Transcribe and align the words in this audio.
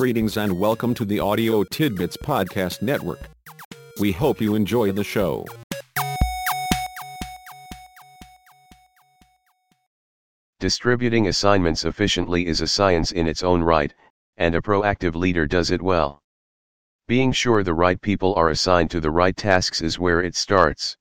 Greetings 0.00 0.38
and 0.38 0.58
welcome 0.58 0.94
to 0.94 1.04
the 1.04 1.20
Audio 1.20 1.62
Tidbits 1.62 2.16
Podcast 2.16 2.80
Network. 2.80 3.20
We 4.00 4.12
hope 4.12 4.40
you 4.40 4.54
enjoy 4.54 4.92
the 4.92 5.04
show. 5.04 5.44
Distributing 10.58 11.28
assignments 11.28 11.84
efficiently 11.84 12.46
is 12.46 12.62
a 12.62 12.66
science 12.66 13.12
in 13.12 13.26
its 13.26 13.42
own 13.42 13.62
right, 13.62 13.92
and 14.38 14.54
a 14.54 14.62
proactive 14.62 15.14
leader 15.14 15.46
does 15.46 15.70
it 15.70 15.82
well. 15.82 16.18
Being 17.06 17.30
sure 17.30 17.62
the 17.62 17.74
right 17.74 18.00
people 18.00 18.34
are 18.36 18.48
assigned 18.48 18.90
to 18.92 19.00
the 19.00 19.10
right 19.10 19.36
tasks 19.36 19.82
is 19.82 19.98
where 19.98 20.22
it 20.22 20.34
starts. 20.34 20.96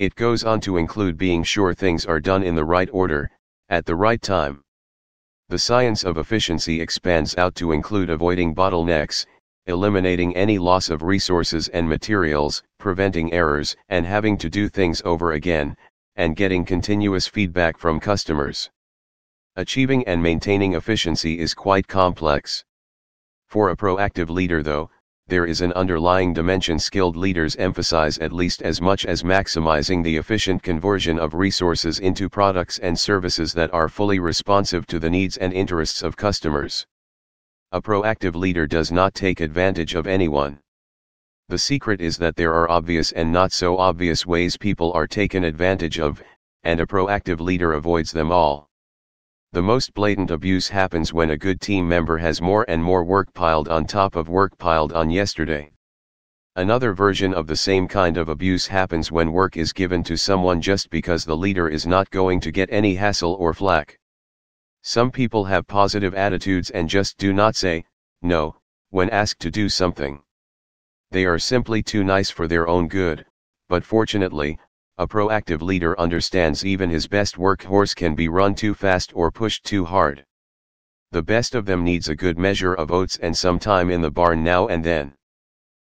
It 0.00 0.16
goes 0.16 0.42
on 0.42 0.60
to 0.62 0.76
include 0.76 1.18
being 1.18 1.44
sure 1.44 1.72
things 1.72 2.04
are 2.04 2.18
done 2.18 2.42
in 2.42 2.56
the 2.56 2.64
right 2.64 2.88
order, 2.92 3.30
at 3.68 3.86
the 3.86 3.94
right 3.94 4.20
time. 4.20 4.64
The 5.50 5.58
science 5.58 6.04
of 6.04 6.18
efficiency 6.18 6.78
expands 6.82 7.34
out 7.38 7.54
to 7.54 7.72
include 7.72 8.10
avoiding 8.10 8.54
bottlenecks, 8.54 9.24
eliminating 9.64 10.36
any 10.36 10.58
loss 10.58 10.90
of 10.90 11.02
resources 11.02 11.68
and 11.68 11.88
materials, 11.88 12.62
preventing 12.76 13.32
errors, 13.32 13.74
and 13.88 14.04
having 14.04 14.36
to 14.38 14.50
do 14.50 14.68
things 14.68 15.00
over 15.06 15.32
again, 15.32 15.74
and 16.16 16.36
getting 16.36 16.66
continuous 16.66 17.26
feedback 17.26 17.78
from 17.78 17.98
customers. 17.98 18.68
Achieving 19.56 20.06
and 20.06 20.22
maintaining 20.22 20.74
efficiency 20.74 21.38
is 21.38 21.54
quite 21.54 21.88
complex. 21.88 22.62
For 23.46 23.70
a 23.70 23.76
proactive 23.76 24.28
leader 24.28 24.62
though, 24.62 24.90
there 25.28 25.44
is 25.44 25.60
an 25.60 25.74
underlying 25.74 26.32
dimension 26.32 26.78
skilled 26.78 27.14
leaders 27.14 27.54
emphasize 27.56 28.16
at 28.18 28.32
least 28.32 28.62
as 28.62 28.80
much 28.80 29.04
as 29.04 29.22
maximizing 29.22 30.02
the 30.02 30.16
efficient 30.16 30.62
conversion 30.62 31.18
of 31.18 31.34
resources 31.34 31.98
into 31.98 32.30
products 32.30 32.78
and 32.78 32.98
services 32.98 33.52
that 33.52 33.72
are 33.74 33.90
fully 33.90 34.18
responsive 34.18 34.86
to 34.86 34.98
the 34.98 35.10
needs 35.10 35.36
and 35.36 35.52
interests 35.52 36.02
of 36.02 36.16
customers. 36.16 36.86
A 37.72 37.82
proactive 37.82 38.34
leader 38.34 38.66
does 38.66 38.90
not 38.90 39.12
take 39.12 39.40
advantage 39.40 39.94
of 39.94 40.06
anyone. 40.06 40.58
The 41.48 41.58
secret 41.58 42.00
is 42.00 42.16
that 42.16 42.36
there 42.36 42.54
are 42.54 42.70
obvious 42.70 43.12
and 43.12 43.30
not 43.30 43.52
so 43.52 43.76
obvious 43.76 44.26
ways 44.26 44.56
people 44.56 44.92
are 44.94 45.06
taken 45.06 45.44
advantage 45.44 45.98
of, 45.98 46.22
and 46.62 46.80
a 46.80 46.86
proactive 46.86 47.40
leader 47.40 47.74
avoids 47.74 48.12
them 48.12 48.32
all. 48.32 48.67
The 49.52 49.62
most 49.62 49.94
blatant 49.94 50.30
abuse 50.30 50.68
happens 50.68 51.14
when 51.14 51.30
a 51.30 51.36
good 51.38 51.58
team 51.62 51.88
member 51.88 52.18
has 52.18 52.42
more 52.42 52.66
and 52.68 52.84
more 52.84 53.02
work 53.02 53.32
piled 53.32 53.66
on 53.68 53.86
top 53.86 54.14
of 54.14 54.28
work 54.28 54.58
piled 54.58 54.92
on 54.92 55.08
yesterday. 55.08 55.72
Another 56.56 56.92
version 56.92 57.32
of 57.32 57.46
the 57.46 57.56
same 57.56 57.88
kind 57.88 58.18
of 58.18 58.28
abuse 58.28 58.66
happens 58.66 59.10
when 59.10 59.32
work 59.32 59.56
is 59.56 59.72
given 59.72 60.04
to 60.04 60.18
someone 60.18 60.60
just 60.60 60.90
because 60.90 61.24
the 61.24 61.36
leader 61.36 61.66
is 61.66 61.86
not 61.86 62.10
going 62.10 62.40
to 62.40 62.50
get 62.50 62.68
any 62.70 62.94
hassle 62.94 63.34
or 63.34 63.54
flack. 63.54 63.98
Some 64.82 65.10
people 65.10 65.44
have 65.46 65.66
positive 65.66 66.14
attitudes 66.14 66.68
and 66.68 66.86
just 66.86 67.16
do 67.16 67.32
not 67.32 67.56
say, 67.56 67.86
no, 68.20 68.54
when 68.90 69.08
asked 69.08 69.40
to 69.40 69.50
do 69.50 69.70
something. 69.70 70.20
They 71.10 71.24
are 71.24 71.38
simply 71.38 71.82
too 71.82 72.04
nice 72.04 72.28
for 72.28 72.48
their 72.48 72.68
own 72.68 72.86
good, 72.86 73.24
but 73.70 73.82
fortunately, 73.82 74.58
a 74.98 75.06
proactive 75.06 75.62
leader 75.62 75.98
understands 75.98 76.66
even 76.66 76.90
his 76.90 77.06
best 77.06 77.36
workhorse 77.36 77.94
can 77.94 78.16
be 78.16 78.28
run 78.28 78.54
too 78.54 78.74
fast 78.74 79.12
or 79.14 79.30
pushed 79.30 79.64
too 79.64 79.84
hard. 79.84 80.26
The 81.12 81.22
best 81.22 81.54
of 81.54 81.66
them 81.66 81.84
needs 81.84 82.08
a 82.08 82.16
good 82.16 82.36
measure 82.36 82.74
of 82.74 82.90
oats 82.90 83.16
and 83.16 83.36
some 83.36 83.60
time 83.60 83.90
in 83.90 84.02
the 84.02 84.10
barn 84.10 84.42
now 84.42 84.66
and 84.66 84.84
then. 84.84 85.14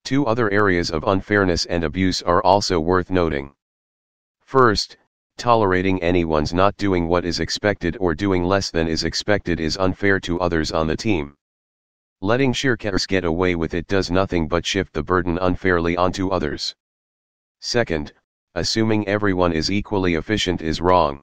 Two 0.04 0.26
other 0.26 0.50
areas 0.50 0.90
of 0.90 1.04
unfairness 1.04 1.64
and 1.64 1.82
abuse 1.82 2.20
are 2.20 2.42
also 2.42 2.78
worth 2.78 3.10
noting. 3.10 3.54
First, 4.42 4.98
tolerating 5.38 6.02
anyone's 6.02 6.52
not 6.52 6.76
doing 6.76 7.08
what 7.08 7.24
is 7.24 7.40
expected 7.40 7.96
or 8.00 8.14
doing 8.14 8.44
less 8.44 8.70
than 8.70 8.86
is 8.86 9.04
expected 9.04 9.60
is 9.60 9.78
unfair 9.78 10.20
to 10.20 10.38
others 10.40 10.72
on 10.72 10.86
the 10.86 10.96
team. 10.96 11.34
Letting 12.20 12.52
shirkers 12.52 13.06
get 13.08 13.24
away 13.24 13.54
with 13.54 13.72
it 13.72 13.86
does 13.86 14.10
nothing 14.10 14.46
but 14.46 14.66
shift 14.66 14.92
the 14.92 15.02
burden 15.02 15.38
unfairly 15.38 15.96
onto 15.96 16.28
others. 16.28 16.74
Second, 17.60 18.12
assuming 18.54 19.06
everyone 19.06 19.52
is 19.52 19.70
equally 19.70 20.14
efficient 20.14 20.60
is 20.60 20.80
wrong. 20.80 21.22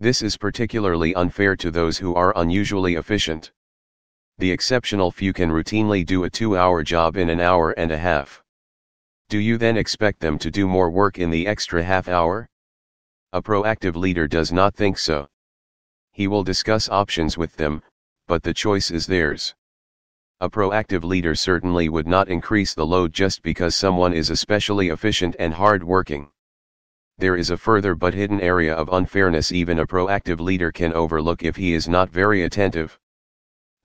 This 0.00 0.22
is 0.22 0.36
particularly 0.36 1.14
unfair 1.14 1.56
to 1.56 1.70
those 1.70 1.98
who 1.98 2.14
are 2.14 2.32
unusually 2.36 2.94
efficient. 2.94 3.50
The 4.38 4.52
exceptional 4.52 5.10
few 5.10 5.32
can 5.32 5.50
routinely 5.50 6.06
do 6.06 6.22
a 6.22 6.30
two 6.30 6.56
hour 6.56 6.84
job 6.84 7.16
in 7.16 7.28
an 7.28 7.40
hour 7.40 7.72
and 7.72 7.90
a 7.90 7.98
half. 7.98 8.40
Do 9.28 9.38
you 9.38 9.58
then 9.58 9.76
expect 9.76 10.20
them 10.20 10.38
to 10.38 10.50
do 10.50 10.68
more 10.68 10.90
work 10.90 11.18
in 11.18 11.30
the 11.30 11.46
extra 11.48 11.82
half 11.82 12.06
hour? 12.06 12.48
A 13.32 13.42
proactive 13.42 13.96
leader 13.96 14.28
does 14.28 14.52
not 14.52 14.76
think 14.76 14.96
so. 14.96 15.28
He 16.12 16.28
will 16.28 16.44
discuss 16.44 16.88
options 16.88 17.36
with 17.36 17.56
them, 17.56 17.82
but 18.28 18.42
the 18.42 18.54
choice 18.54 18.90
is 18.90 19.06
theirs. 19.06 19.54
A 20.40 20.48
proactive 20.48 21.02
leader 21.02 21.34
certainly 21.34 21.88
would 21.88 22.06
not 22.06 22.28
increase 22.28 22.72
the 22.72 22.86
load 22.86 23.12
just 23.12 23.42
because 23.42 23.74
someone 23.74 24.12
is 24.12 24.30
especially 24.30 24.90
efficient 24.90 25.34
and 25.40 25.52
hard-working. 25.52 26.28
There 27.18 27.34
is 27.34 27.50
a 27.50 27.56
further 27.56 27.96
but 27.96 28.14
hidden 28.14 28.40
area 28.40 28.72
of 28.72 28.88
unfairness 28.92 29.50
even 29.50 29.80
a 29.80 29.86
proactive 29.86 30.38
leader 30.38 30.70
can 30.70 30.92
overlook 30.92 31.42
if 31.42 31.56
he 31.56 31.74
is 31.74 31.88
not 31.88 32.10
very 32.10 32.44
attentive. 32.44 32.96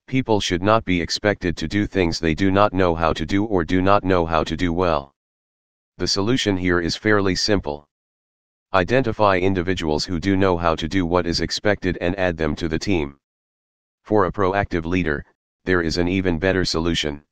People 0.06 0.40
should 0.40 0.62
not 0.62 0.86
be 0.86 1.02
expected 1.02 1.58
to 1.58 1.68
do 1.68 1.88
things 1.88 2.20
they 2.20 2.36
do 2.36 2.52
not 2.52 2.72
know 2.72 2.94
how 2.94 3.14
to 3.14 3.26
do 3.26 3.46
or 3.46 3.64
do 3.64 3.82
not 3.82 4.04
know 4.04 4.24
how 4.24 4.44
to 4.44 4.56
do 4.56 4.72
well. 4.72 5.16
The 5.98 6.08
solution 6.08 6.56
here 6.56 6.80
is 6.80 6.96
fairly 6.96 7.34
simple. 7.34 7.88
Identify 8.76 9.40
individuals 9.40 10.06
who 10.06 10.20
do 10.20 10.38
know 10.38 10.58
how 10.58 10.76
to 10.76 10.88
do 10.88 11.08
what 11.08 11.26
is 11.26 11.42
expected 11.42 11.98
and 12.00 12.16
add 12.20 12.38
them 12.38 12.56
to 12.58 12.68
the 12.68 12.78
team. 12.78 13.18
For 14.04 14.26
a 14.26 14.32
proactive 14.32 14.86
leader, 14.86 15.26
there 15.66 15.82
is 15.82 15.98
an 15.98 16.10
even 16.10 16.38
better 16.38 16.66
solution. 16.66 17.24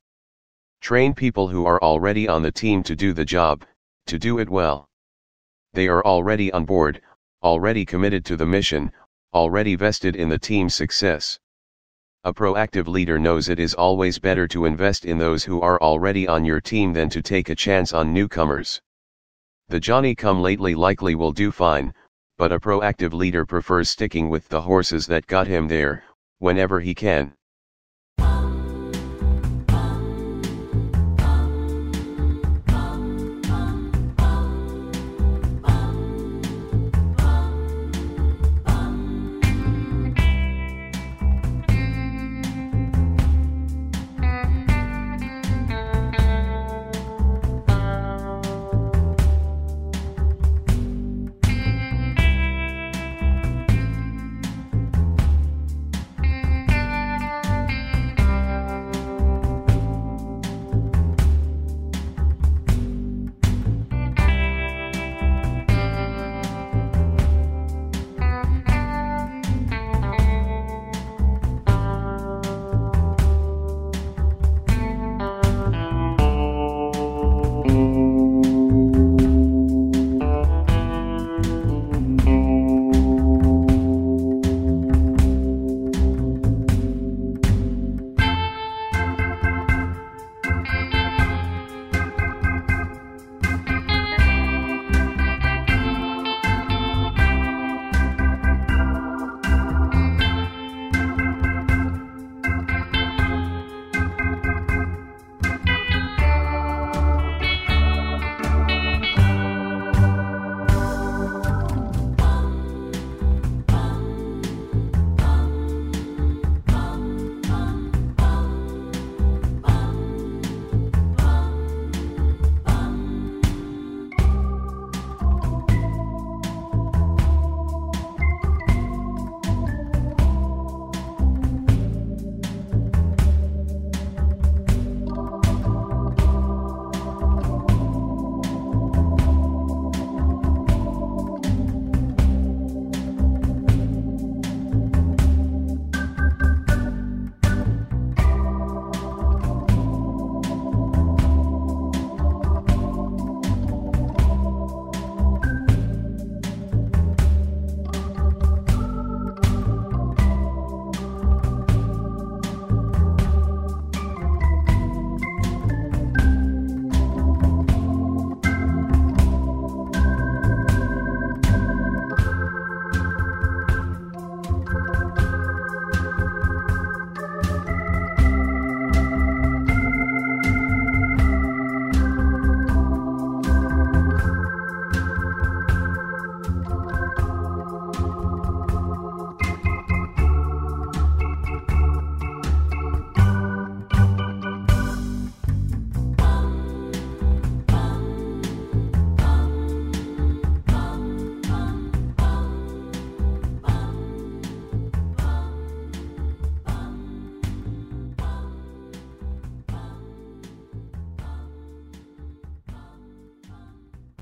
Train 0.80 1.12
people 1.12 1.48
who 1.48 1.66
are 1.66 1.82
already 1.82 2.26
on 2.26 2.42
the 2.42 2.50
team 2.50 2.82
to 2.82 2.96
do 2.96 3.12
the 3.12 3.26
job, 3.26 3.64
to 4.06 4.18
do 4.18 4.38
it 4.38 4.48
well. 4.48 4.88
They 5.74 5.86
are 5.86 6.02
already 6.02 6.50
on 6.52 6.64
board, 6.64 7.02
already 7.42 7.84
committed 7.84 8.24
to 8.24 8.36
the 8.38 8.46
mission, 8.46 8.90
already 9.34 9.74
vested 9.74 10.16
in 10.16 10.30
the 10.30 10.38
team's 10.38 10.74
success. 10.74 11.38
A 12.24 12.32
proactive 12.32 12.86
leader 12.86 13.18
knows 13.18 13.50
it 13.50 13.58
is 13.58 13.74
always 13.74 14.18
better 14.18 14.48
to 14.48 14.64
invest 14.64 15.04
in 15.04 15.18
those 15.18 15.44
who 15.44 15.60
are 15.60 15.80
already 15.82 16.26
on 16.26 16.42
your 16.42 16.60
team 16.60 16.94
than 16.94 17.10
to 17.10 17.20
take 17.20 17.50
a 17.50 17.54
chance 17.54 17.92
on 17.92 18.14
newcomers. 18.14 18.80
The 19.68 19.80
Johnny 19.80 20.14
come 20.14 20.40
lately 20.40 20.74
likely 20.74 21.14
will 21.14 21.32
do 21.32 21.50
fine, 21.50 21.92
but 22.38 22.50
a 22.50 22.58
proactive 22.58 23.12
leader 23.12 23.44
prefers 23.44 23.90
sticking 23.90 24.30
with 24.30 24.48
the 24.48 24.62
horses 24.62 25.06
that 25.08 25.26
got 25.26 25.46
him 25.46 25.68
there, 25.68 26.02
whenever 26.38 26.80
he 26.80 26.94
can. 26.94 27.34